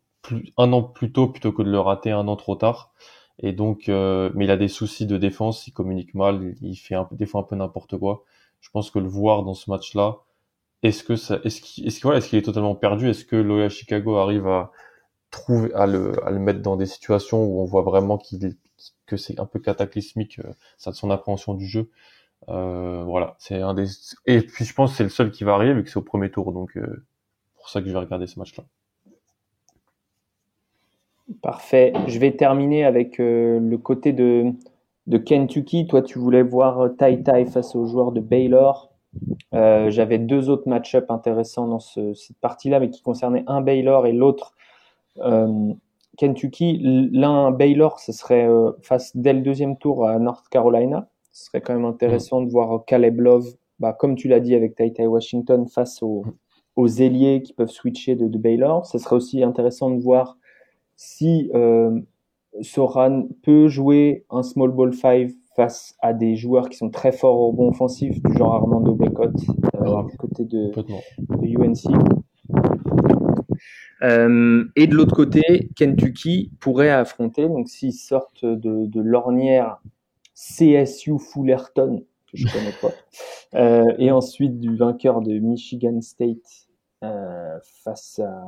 [0.56, 2.92] un an plus tôt plutôt que de le rater un an trop tard.
[3.38, 6.96] Et donc, euh, mais il a des soucis de défense, il communique mal, il fait
[7.12, 8.24] des fois un peu n'importe quoi.
[8.60, 10.18] Je pense que le voir dans ce match-là,
[10.82, 13.08] est-ce que ça, est-ce qu'il, est-ce qu'il est totalement perdu?
[13.10, 14.72] Est-ce que Loya Chicago arrive à
[15.30, 18.56] trouver, à le, à le mettre dans des situations où on voit vraiment qu'il,
[19.06, 21.90] que c'est un peu cataclysmique, euh, ça son appréhension du jeu?
[22.48, 23.86] Euh, voilà, c'est un des
[24.26, 26.02] et puis je pense que c'est le seul qui va arriver vu que c'est au
[26.02, 27.04] premier tour, donc euh,
[27.56, 28.64] pour ça que je vais regarder ce match-là.
[31.40, 31.92] Parfait.
[32.08, 34.52] Je vais terminer avec euh, le côté de,
[35.06, 35.86] de Kentucky.
[35.86, 38.90] Toi, tu voulais voir Tai Tai face aux joueurs de Baylor.
[39.52, 44.12] J'avais deux autres match-up intéressants dans ce, cette partie-là, mais qui concernaient un Baylor et
[44.12, 44.54] l'autre
[46.16, 46.80] Kentucky.
[46.82, 48.48] L'un Baylor, ce serait
[48.80, 51.08] face dès le deuxième tour à North Carolina.
[51.32, 53.46] Ce serait quand même intéressant de voir Caleb Love,
[53.80, 56.24] bah, comme tu l'as dit avec Tai Washington, face aux,
[56.76, 58.86] aux ailiers qui peuvent switcher de, de, Baylor.
[58.86, 60.36] Ce serait aussi intéressant de voir
[60.96, 61.98] si euh,
[62.60, 67.38] Soran peut jouer un small ball 5 face à des joueurs qui sont très forts
[67.38, 69.34] au rebond offensif, du genre Armando Becott,
[69.74, 71.94] euh, du côté de, de UNC.
[74.02, 79.78] Euh, et de l'autre côté, Kentucky pourrait affronter, donc s'ils sortent de, de l'ornière
[80.34, 82.92] CSU Fullerton, que je connais pas,
[83.58, 86.68] euh, et ensuite du vainqueur de Michigan State
[87.04, 88.42] euh, face à...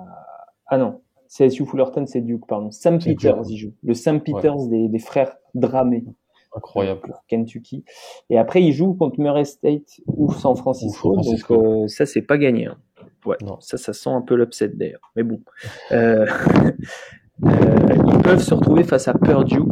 [0.67, 2.71] Ah non, CSU Fullerton, c'est Duke, pardon.
[2.71, 3.73] Sam Peters y joue.
[3.83, 6.05] Le Sam Peters des, des, frères Dramé.
[6.57, 7.01] Incroyable.
[7.03, 7.85] Pour Kentucky.
[8.31, 11.17] Et après, il joue contre Murray State ou San Francisco.
[11.17, 12.67] Donc, euh, ça, c'est pas gagné.
[12.67, 12.79] Hein.
[13.27, 13.59] Ouais, non.
[13.61, 15.13] ça, ça sent un peu l'upset d'ailleurs.
[15.17, 15.41] Mais bon.
[15.91, 16.27] Euh,
[17.45, 19.63] euh, ils peuvent se retrouver face à Purdue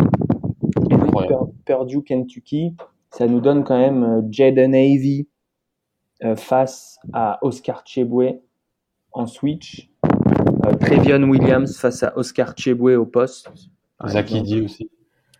[1.64, 2.74] Purdue, Kentucky,
[3.12, 5.26] ça nous donne quand même euh, Jaden Avey
[6.24, 8.42] euh, face à Oscar Cheboué
[9.12, 9.90] en switch.
[10.64, 13.50] Euh, Trevion Williams face à Oscar Cheboué au poste.
[14.06, 14.90] Zakidi aussi.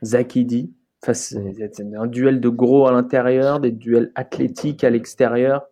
[0.03, 0.73] Zakidi.
[1.05, 5.63] Un duel de gros à l'intérieur, des duels athlétiques à l'extérieur.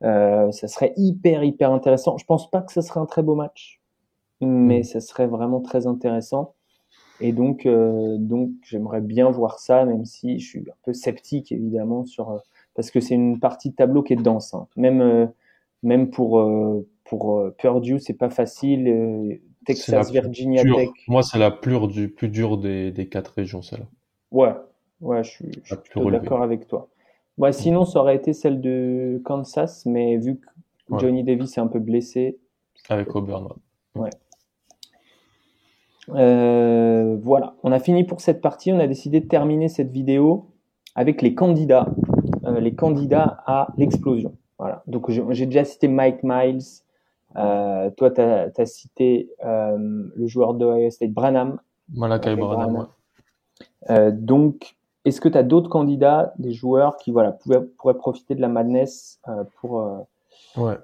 [0.00, 2.16] ça serait hyper, hyper intéressant.
[2.18, 3.80] Je pense pas que ce serait un très beau match,
[4.40, 4.84] mais mm.
[4.84, 6.55] ça serait vraiment très intéressant.
[7.20, 11.52] Et donc, euh, donc j'aimerais bien voir ça, même si je suis un peu sceptique
[11.52, 12.38] évidemment sur euh,
[12.74, 14.54] parce que c'est une partie de tableau qui est dense.
[14.54, 14.66] Hein.
[14.76, 15.26] Même euh,
[15.82, 16.44] même pour
[17.04, 19.40] pour Purdue, c'est pas facile.
[19.64, 20.88] Texas, Virginia Tech.
[21.08, 23.86] Moi, c'est la plus du plus dure des, des quatre régions, celle-là.
[24.30, 24.54] Ouais,
[25.00, 26.88] ouais, je suis, je suis d'accord avec toi.
[27.38, 31.66] Ouais, sinon, ça aurait été celle de Kansas, mais vu que Johnny Davis est un
[31.66, 32.38] peu blessé.
[32.88, 33.48] Avec Auburn.
[33.94, 34.10] Ouais.
[36.10, 38.72] Euh, voilà, on a fini pour cette partie.
[38.72, 40.46] On a décidé de terminer cette vidéo
[40.94, 41.88] avec les candidats,
[42.44, 44.32] euh, les candidats à l'explosion.
[44.58, 44.82] Voilà.
[44.86, 46.62] Donc j'ai déjà cité Mike Miles.
[47.36, 51.58] Euh, toi, tu as, cité euh, le joueur de Ohio State, Branham.
[51.92, 52.88] Malakai Branham.
[53.90, 57.32] Euh, donc, est-ce que tu as d'autres candidats, des joueurs qui voilà
[57.76, 59.20] pourraient profiter de la madness
[59.60, 60.06] pour
[60.56, 60.78] ouais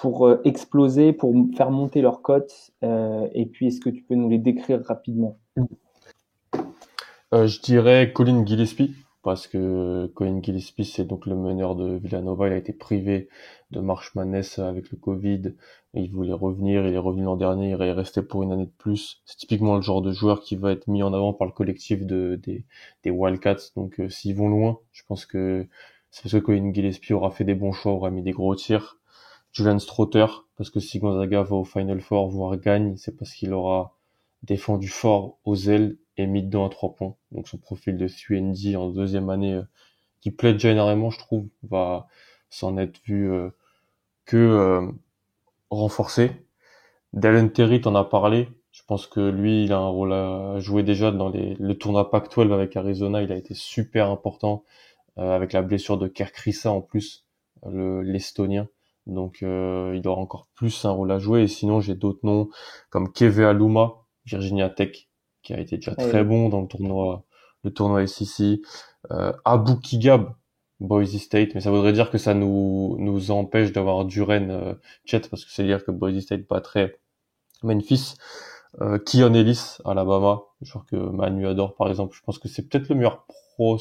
[0.00, 2.52] pour euh, exploser, pour faire monter leur cote
[2.84, 5.38] euh, Et puis, est-ce que tu peux nous les décrire rapidement?
[7.34, 12.46] Euh, Je dirais Colin Gillespie, parce que Cohen Gillespie, c'est donc le meneur de Villanova.
[12.46, 13.28] Il a été privé
[13.72, 15.54] de March Madness avec le Covid.
[15.94, 16.86] Il voulait revenir.
[16.86, 17.70] Il est revenu l'an dernier.
[17.70, 19.20] Il est resté pour une année de plus.
[19.26, 22.06] C'est typiquement le genre de joueur qui va être mis en avant par le collectif
[22.06, 22.64] de, des,
[23.02, 23.72] des Wildcats.
[23.74, 25.66] Donc, s'ils vont loin, je pense que
[26.10, 28.97] c'est parce que Cohen Gillespie aura fait des bons choix, aura mis des gros tirs.
[29.58, 33.52] Julian Strother, parce que si Gonzaga va au Final Four, voire gagne, c'est parce qu'il
[33.52, 33.96] aura
[34.44, 37.16] défendu fort aux ailes et mis dedans à trois points.
[37.32, 39.62] Donc son profil de CUND en deuxième année, euh,
[40.20, 42.06] qui plaît déjà énormément, je trouve, va
[42.50, 43.50] s'en être vu euh,
[44.26, 44.86] que euh,
[45.70, 46.30] renforcé.
[47.12, 48.48] Dallin Terry, t'en as parlé.
[48.70, 52.52] Je pense que lui, il a un rôle à jouer déjà dans le tournoi Pac-12
[52.52, 53.22] avec Arizona.
[53.22, 54.62] Il a été super important
[55.16, 57.26] avec la blessure de Kerkrissa en plus,
[57.66, 58.68] l'Estonien.
[59.08, 61.42] Donc il aura encore plus un rôle à jouer.
[61.42, 62.48] Et sinon, j'ai d'autres noms
[62.90, 63.94] comme Keve Aluma,
[64.26, 65.08] Virginia Tech,
[65.42, 67.24] qui a été déjà très bon dans le tournoi,
[67.64, 68.60] le tournoi SEC.
[69.10, 70.34] Euh, Abu Kigab,
[70.80, 75.20] Boise State, mais ça voudrait dire que ça nous nous empêche d'avoir Duren euh, Chet
[75.28, 77.00] parce que c'est dire que Boise State battrait
[77.62, 78.14] Memphis.
[78.82, 82.14] Euh, Keon Ellis, Alabama, genre que Manu adore par exemple.
[82.14, 83.78] Je pense que c'est peut-être le meilleur pros,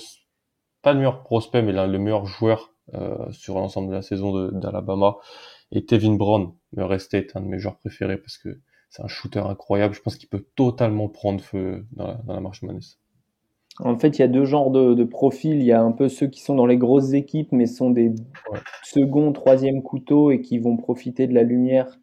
[0.82, 5.18] pas le meilleur prospect, mais le meilleur joueur euh, sur l'ensemble de la saison d'Alabama.
[5.72, 9.40] Et Tevin Brown, me State, un de mes joueurs préférés parce que c'est un shooter
[9.40, 9.94] incroyable.
[9.94, 13.00] Je pense qu'il peut totalement prendre feu dans la, marche Manus.
[13.80, 15.56] En fait, il y a deux genres de, profils.
[15.56, 18.14] Il y a un peu ceux qui sont dans les grosses équipes, mais sont des
[18.84, 22.00] second, troisième couteaux et qui vont profiter de la lumière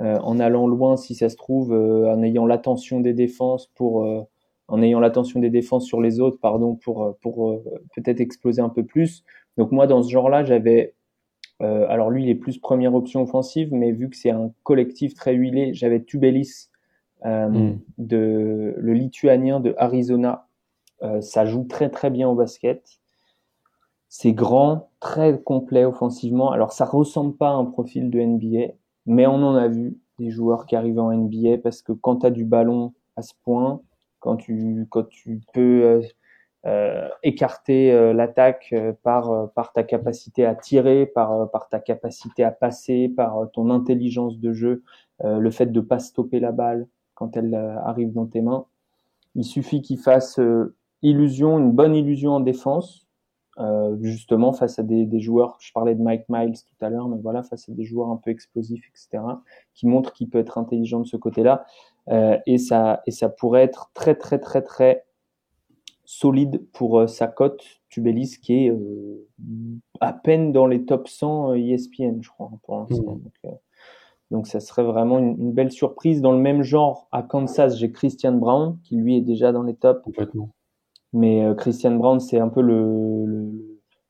[0.00, 4.04] euh, en allant loin, si ça se trouve, euh, en ayant l'attention des défenses pour,
[4.04, 4.22] euh,
[4.68, 7.62] en ayant l'attention des défenses sur les autres, pardon, pour, pour
[7.96, 9.24] peut-être exploser un peu plus.
[9.58, 10.94] Donc moi, dans ce genre-là, j'avais
[11.60, 15.14] euh, alors lui, il est plus première option offensive, mais vu que c'est un collectif
[15.14, 16.68] très huilé, j'avais Tubelis,
[17.26, 17.80] euh, hmm.
[17.98, 20.46] de, le lituanien de Arizona.
[21.02, 23.00] Euh, ça joue très très bien au basket.
[24.08, 26.50] C'est grand, très complet offensivement.
[26.50, 28.74] Alors ça ressemble pas à un profil de NBA,
[29.06, 32.26] mais on en a vu des joueurs qui arrivent en NBA parce que quand tu
[32.26, 33.80] as du ballon à ce point,
[34.20, 36.02] quand tu, quand tu peux
[37.22, 42.50] écarter euh, l'attaque euh, par, par ta capacité à tirer, par, par ta capacité à
[42.50, 44.82] passer, par ton intelligence de jeu,
[45.24, 48.66] le fait de pas stopper la balle quand elle arrive dans tes mains.
[49.34, 50.38] Il suffit qu'il fasse
[51.02, 53.08] illusion, une bonne illusion en défense,
[54.00, 55.56] justement face à des, des, joueurs.
[55.58, 58.16] Je parlais de Mike Miles tout à l'heure, mais voilà, face à des joueurs un
[58.16, 59.24] peu explosifs, etc.,
[59.74, 61.66] qui montrent qu'il peut être intelligent de ce côté-là.
[62.10, 65.04] Euh, et ça, et ça pourrait être très, très, très, très
[66.08, 69.28] solide pour euh, sa cote Tubelis qui est euh,
[70.00, 73.20] à peine dans les top 100 ESPN, euh, je crois, pour l'instant.
[73.44, 73.48] Mmh.
[74.30, 76.22] Donc, ça serait vraiment une, belle surprise.
[76.22, 79.74] Dans le même genre, à Kansas, j'ai Christian Brown, qui lui est déjà dans les
[79.74, 80.02] tops.
[80.02, 80.48] Complètement.
[81.12, 83.50] Mais Christian Brown, c'est un peu le,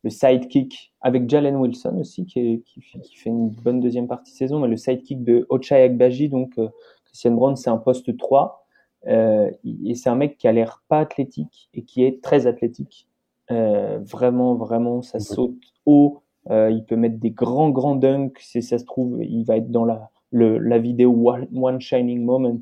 [0.02, 4.60] le, sidekick, avec Jalen Wilson aussi, qui, qui, fait une bonne deuxième partie de saison,
[4.60, 6.28] mais le sidekick de Ochai Agbaji.
[6.28, 6.58] Donc,
[7.06, 8.66] Christian Brown, c'est un poste 3.
[9.06, 9.50] Euh,
[9.84, 13.08] et c'est un mec qui a l'air pas athlétique et qui est très athlétique.
[13.50, 15.56] Euh, vraiment, vraiment, ça saute
[15.86, 16.22] haut.
[16.50, 18.38] Euh, il peut mettre des grands, grands dunks.
[18.40, 22.60] Si ça se trouve, il va être dans la, le, la vidéo One Shining Moment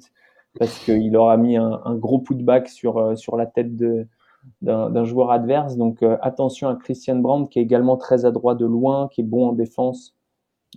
[0.59, 4.07] parce qu'il aura mis un, un, gros putback sur, sur la tête de,
[4.62, 5.77] d'un joueur adverse.
[5.77, 9.49] Donc attention à Christian Brandt qui est également très adroit de loin, qui est bon
[9.49, 10.16] en défense.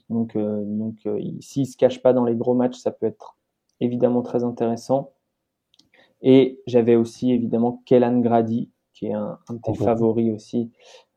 [0.10, 1.08] Donc, donc
[1.40, 3.38] s'il se cache pas dans les gros matchs, ça peut être
[3.80, 5.12] évidemment très intéressant.
[6.22, 10.72] Et j'avais aussi évidemment Kellan Grady, qui est un, un de tes favoris aussi,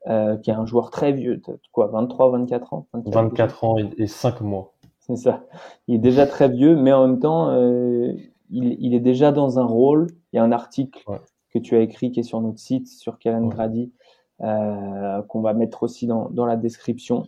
[0.07, 4.41] euh, qui est un joueur très vieux, quoi, 23, 24 ans 24, ans et, 5
[4.41, 4.73] mois.
[4.99, 5.43] C'est ça.
[5.87, 8.13] Il est déjà très vieux, mais en même temps, euh,
[8.49, 10.07] il, il, est déjà dans un rôle.
[10.31, 11.03] Il y a un article
[11.53, 13.91] que tu as écrit qui est sur notre site, sur Kellan Grady,
[14.41, 17.27] euh, qu'on va mettre aussi dans, dans la description,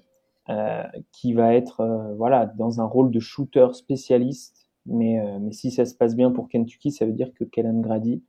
[0.49, 5.51] euh, qui va être euh, voilà dans un rôle de shooter spécialiste mais, euh, mais
[5.51, 8.23] si ça se passe bien pour Kentucky, ça veut dire que Kellen Grady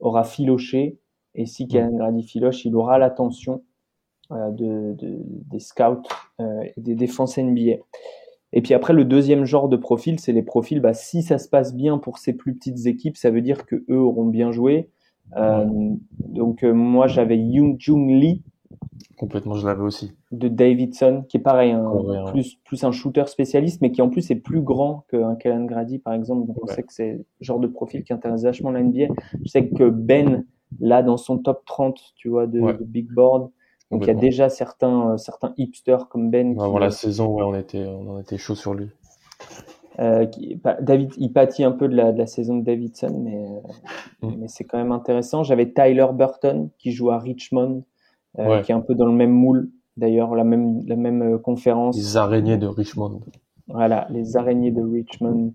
[0.00, 0.98] aura filoché.
[1.34, 3.62] Et si Kellen Grady filoche, il aura l'attention
[4.30, 6.02] euh, de, de, des scouts
[6.40, 7.76] euh, et des défenses NBA.
[8.54, 10.80] Et puis après, le deuxième genre de profil, c'est les profils.
[10.80, 13.84] Bah, si ça se passe bien pour ces plus petites équipes, ça veut dire que
[13.88, 14.90] eux auront bien joué.
[15.36, 15.66] Euh,
[16.18, 18.42] donc moi, j'avais Young Jung Lee
[19.18, 20.12] Complètement, je l'avais aussi.
[20.30, 21.92] De Davidson, qui est pareil, un,
[22.30, 25.98] plus, plus un shooter spécialiste, mais qui en plus est plus grand qu'un Kellen Grady,
[25.98, 26.46] par exemple.
[26.46, 29.14] Donc on sait que c'est le genre de profil qui intéresse vachement la NBA.
[29.44, 30.44] Je sais que Ben,
[30.80, 33.50] là, dans son top 30, tu vois, de, Big Board,
[33.90, 36.58] donc il y a déjà certains, euh, certains hipsters comme Ben.
[36.58, 38.88] Avant la saison, ouais, on était, on était chaud sur lui.
[39.98, 43.46] Euh, qui, David, il pâtit un peu de la, de la saison de Davidson, mais,
[44.22, 44.36] mm.
[44.38, 45.42] mais c'est quand même intéressant.
[45.42, 47.84] J'avais Tyler Burton qui joue à Richmond
[48.36, 49.70] qui est un peu dans le même moule.
[49.96, 51.96] D'ailleurs, la même, la même conférence.
[51.96, 53.20] Les araignées de Richmond.
[53.68, 55.52] Voilà, les araignées de Richmond,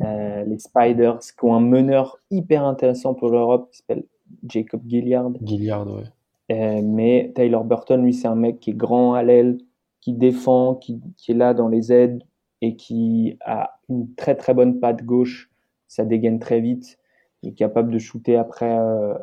[0.00, 4.04] les Spiders, qui ont un meneur hyper intéressant pour l'Europe, qui s'appelle
[4.48, 5.30] Jacob Gilliard.
[5.42, 6.04] Gilliard, ouais.
[6.52, 9.58] Euh, mais Tyler Burton, lui, c'est un mec qui est grand à l'aile,
[10.00, 12.22] qui défend, qui, qui, est là dans les aides
[12.60, 15.50] et qui a une très très bonne patte gauche.
[15.88, 16.98] Ça dégaine très vite.
[17.42, 19.14] Il est capable de shooter après euh,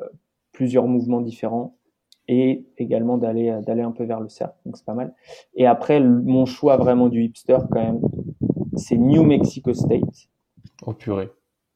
[0.51, 1.75] plusieurs mouvements différents
[2.27, 4.55] et également d'aller d'aller un peu vers le cercle.
[4.65, 5.13] Donc c'est pas mal.
[5.55, 8.01] Et après, mon choix vraiment du hipster quand même,
[8.75, 10.29] c'est New Mexico State.
[10.85, 11.29] Oh purée.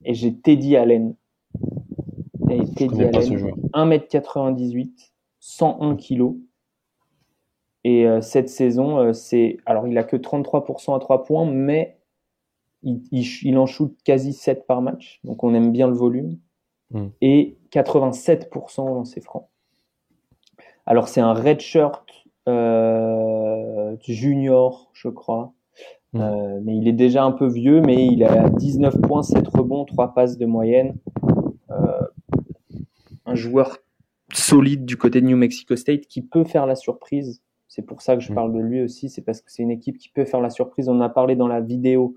[0.04, 1.16] Et j'ai Teddy Allen.
[2.50, 6.36] Et Teddy Allen, 1m98 101 kilos.
[7.84, 12.00] Et euh, cette saison, euh, c'est alors il a que 33% à 3 points, mais
[12.82, 16.40] il, il, en shoot quasi 7 par match, donc on aime bien le volume.
[16.92, 17.10] Hmm.
[17.22, 19.50] Et 87% au lancer franc.
[20.86, 22.06] Alors c'est un red shirt
[22.48, 25.54] euh, junior, je crois.
[26.14, 26.62] Hmm.
[26.64, 30.14] mais il est déjà un peu vieux, mais il a 19 points, 7 rebonds, 3
[30.14, 30.96] passes de moyenne.
[33.26, 33.80] un joueur
[34.32, 37.42] solide du côté de New Mexico State qui peut faire la surprise.
[37.68, 38.36] C'est pour ça que je mm.
[38.36, 40.88] parle de lui aussi, c'est parce que c'est une équipe qui peut faire la surprise.
[40.88, 42.16] On en a parlé dans la vidéo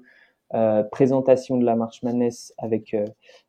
[0.54, 3.04] euh, présentation de la March Madness avec euh,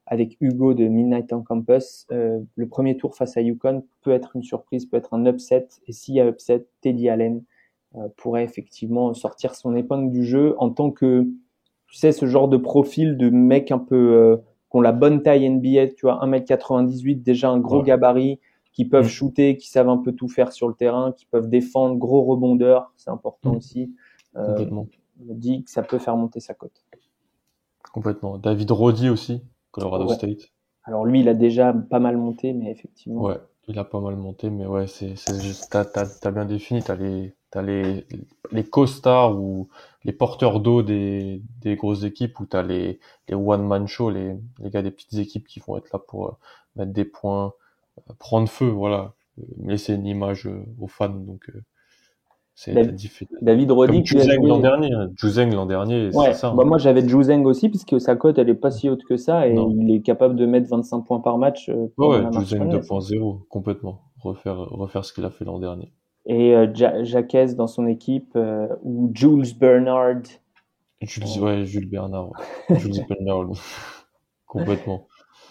[0.09, 2.07] avec Hugo de Midnight on Campus.
[2.12, 5.67] Euh, le premier tour face à Yukon peut être une surprise, peut être un upset.
[5.88, 7.43] Et s'il y a upset, Teddy Allen
[7.95, 11.27] euh, pourrait effectivement sortir son épingle du jeu en tant que
[11.88, 14.38] tu sais ce genre de profil de mec un peu euh,
[14.69, 18.39] qui ont la bonne taille NBA, tu vois, 1m98, déjà un gros gabarit,
[18.73, 19.09] qui peuvent mm.
[19.09, 22.93] shooter, qui savent un peu tout faire sur le terrain, qui peuvent défendre, gros rebondeurs,
[22.95, 23.57] c'est important mm.
[23.57, 23.91] aussi.
[24.35, 24.67] Euh.
[24.71, 26.83] On dit que ça peut faire monter sa cote.
[27.93, 28.38] Complètement.
[28.38, 30.52] David Roddy aussi, Colorado State.
[30.84, 33.21] Alors lui, il a déjà pas mal monté, mais effectivement.
[33.21, 36.95] Ouais, il a pas mal monté, mais ouais, c'est juste, t'as as, bien défini, t'as
[36.95, 38.06] les les
[38.52, 39.69] les co-stars ou
[40.04, 44.36] les porteurs d'eau des des grosses équipes, ou t'as les les one man show, les
[44.60, 46.32] les gars des petites équipes qui vont être là pour euh,
[46.75, 47.54] mettre des points,
[48.19, 49.13] prendre feu, voilà,
[49.58, 51.10] laisser une image euh, aux fans.
[51.10, 51.52] Donc,
[52.67, 53.27] euh, c'est difficile.
[53.41, 54.89] David Roddy, Juzeng l'an dernier.
[55.15, 56.51] Juzeng l'an dernier, c'est ça.
[56.51, 59.47] Bah, moi, j'avais Juzeng aussi, puisque sa cote, elle est pas si haute que ça,
[59.47, 61.69] et il est capable de mettre 25 points par match.
[61.69, 64.01] Euh, ouais, Juzeng 2.0, complètement.
[64.21, 65.93] Refaire, refaire ce qu'il a fait l'an dernier.
[66.25, 68.37] Et euh, Jacques dans son équipe,
[68.83, 70.23] ou Jules Bernard.
[71.01, 72.31] Jules, ouais, Jules Bernard.
[72.69, 73.51] Jules Bernard,
[74.45, 75.07] complètement.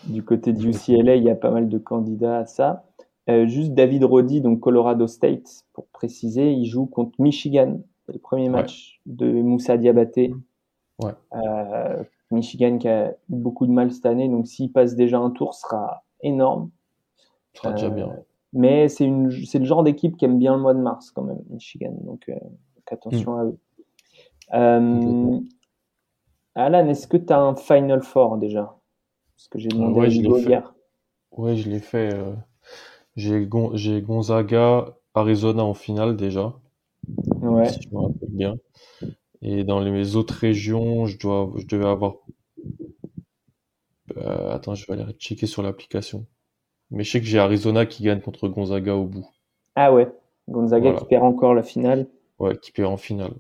[0.07, 2.85] Du côté du UCLA, il y a pas mal de candidats à ça.
[3.31, 7.81] Euh, juste David Roddy, donc Colorado State, pour préciser, il joue contre Michigan.
[8.07, 10.33] C'est le premier match de Moussa Diabaté.
[11.03, 11.13] Ouais.
[11.35, 15.31] Euh, Michigan qui a eu beaucoup de mal cette année, donc s'il passe déjà un
[15.31, 16.71] tour, ce sera énorme.
[17.53, 18.09] Ce sera déjà bien.
[18.09, 18.23] Euh,
[18.55, 21.95] mais c'est le genre d'équipe qui aime bien le mois de mars quand même, Michigan.
[22.01, 22.31] Donc,
[22.91, 23.59] attention mm.
[24.53, 25.43] à eux.
[26.55, 28.75] Alan, est-ce que tu as un Final Four déjà?
[29.37, 30.75] Ce que j'ai demandé ouais, hier.
[31.31, 32.13] Ouais, je l'ai fait.
[32.13, 32.35] Euh,
[33.19, 36.55] j'ai Gonzaga, Arizona en finale déjà.
[37.43, 37.69] Ouais.
[37.69, 38.57] Si je me rappelle bien.
[39.43, 42.15] Et dans les autres régions, je dois, je devais avoir.
[44.17, 46.27] Euh, attends, je vais aller checker sur l'application.
[46.91, 49.29] Mais je sais que j'ai Arizona qui gagne contre Gonzaga au bout.
[49.75, 50.11] Ah ouais.
[50.49, 52.07] Gonzaga qui perd encore la finale.
[52.39, 53.35] Ouais, qui perd en finale.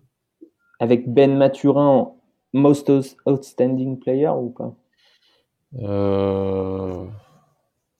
[0.80, 2.12] Avec Ben Maturin,
[2.52, 2.92] most
[3.26, 4.74] outstanding player ou pas?
[5.78, 7.06] Euh...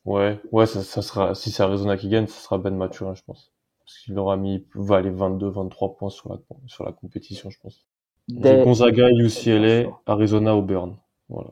[0.09, 3.23] Ouais, ouais, ça, ça, sera, si c'est Arizona qui gagne, ça sera Ben Maturin, je
[3.27, 3.53] pense.
[3.85, 7.59] Parce qu'il aura mis, va aller 22, 23 points sur la, sur la compétition, je
[7.61, 7.87] pense.
[8.31, 10.97] Gonzaga, UCLA, Arizona, Auburn.
[11.29, 11.51] Voilà.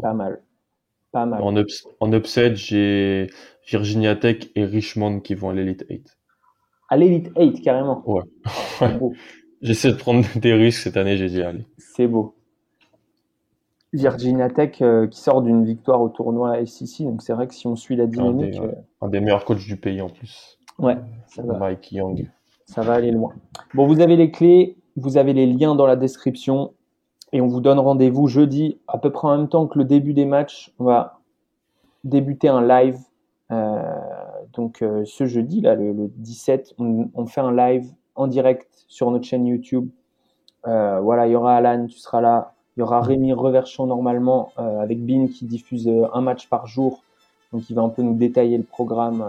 [0.00, 0.42] Pas mal.
[1.12, 1.42] Pas mal.
[1.42, 1.54] En,
[2.00, 3.26] en upset, j'ai
[3.68, 6.16] Virginia Tech et Richmond qui vont à l'Elite 8.
[6.88, 8.02] À l'Elite 8, carrément.
[8.08, 8.22] Ouais.
[9.60, 11.66] J'essaie de prendre des risques cette année, j'ai dit allez.
[11.76, 12.35] C'est beau.
[13.92, 17.66] Virginia Tech euh, qui sort d'une victoire au tournoi SEC, donc c'est vrai que si
[17.66, 18.58] on suit la dynamique.
[18.60, 20.58] Euh, un des, meilleurs coachs du pays en plus.
[20.78, 21.58] Ouais, ça va.
[21.58, 22.28] Mike Young.
[22.66, 23.32] Ça va aller loin.
[23.74, 26.72] Bon, vous avez les clés, vous avez les liens dans la description
[27.32, 30.14] et on vous donne rendez-vous jeudi à peu près en même temps que le début
[30.14, 30.72] des matchs.
[30.78, 31.20] On va
[32.04, 32.98] débuter un live.
[33.52, 33.82] Euh,
[34.52, 39.24] donc ce jeudi, là, le, 17, on, on, fait un live en direct sur notre
[39.24, 39.88] chaîne YouTube.
[40.64, 42.55] voilà, il y aura Alan, tu seras là.
[42.76, 46.66] Il y aura Rémi Reverchant normalement euh, avec Bin qui diffuse euh, un match par
[46.66, 47.02] jour.
[47.52, 49.24] Donc il va un peu nous détailler le programme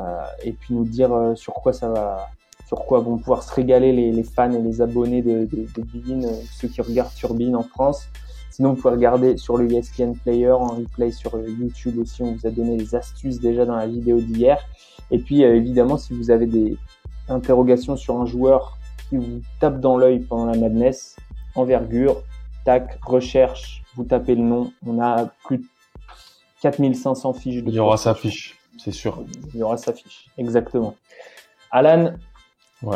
[0.00, 2.30] euh, et puis nous dire sur quoi ça va,
[2.66, 5.82] sur quoi vont pouvoir se régaler les, les fans et les abonnés de, de, de
[5.94, 8.08] Bean, ceux qui regardent sur Bean en France.
[8.50, 12.22] Sinon, vous pouvez regarder sur le ESPN Player, en replay sur YouTube aussi.
[12.22, 14.58] On vous a donné les astuces déjà dans la vidéo d'hier.
[15.10, 16.76] Et puis, évidemment, si vous avez des
[17.30, 21.16] interrogations sur un joueur qui vous tape dans l'œil pendant la madness,
[21.54, 22.22] envergure,
[22.64, 24.72] tac, recherche, vous tapez le nom.
[24.86, 25.64] On a plus de
[26.62, 27.62] 4500 fiches.
[27.62, 29.24] De Il y aura sa fiche, c'est sûr.
[29.54, 30.96] Il y aura sa fiche, exactement.
[31.70, 32.14] Alan,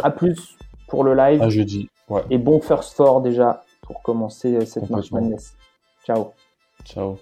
[0.02, 0.56] à plus
[0.88, 1.42] pour le live.
[1.42, 1.88] À jeudi.
[2.08, 2.22] Ouais.
[2.30, 5.54] Et bon first four déjà pour commencer cette marche madness.
[6.04, 6.32] Ciao.
[6.84, 7.18] Ciao.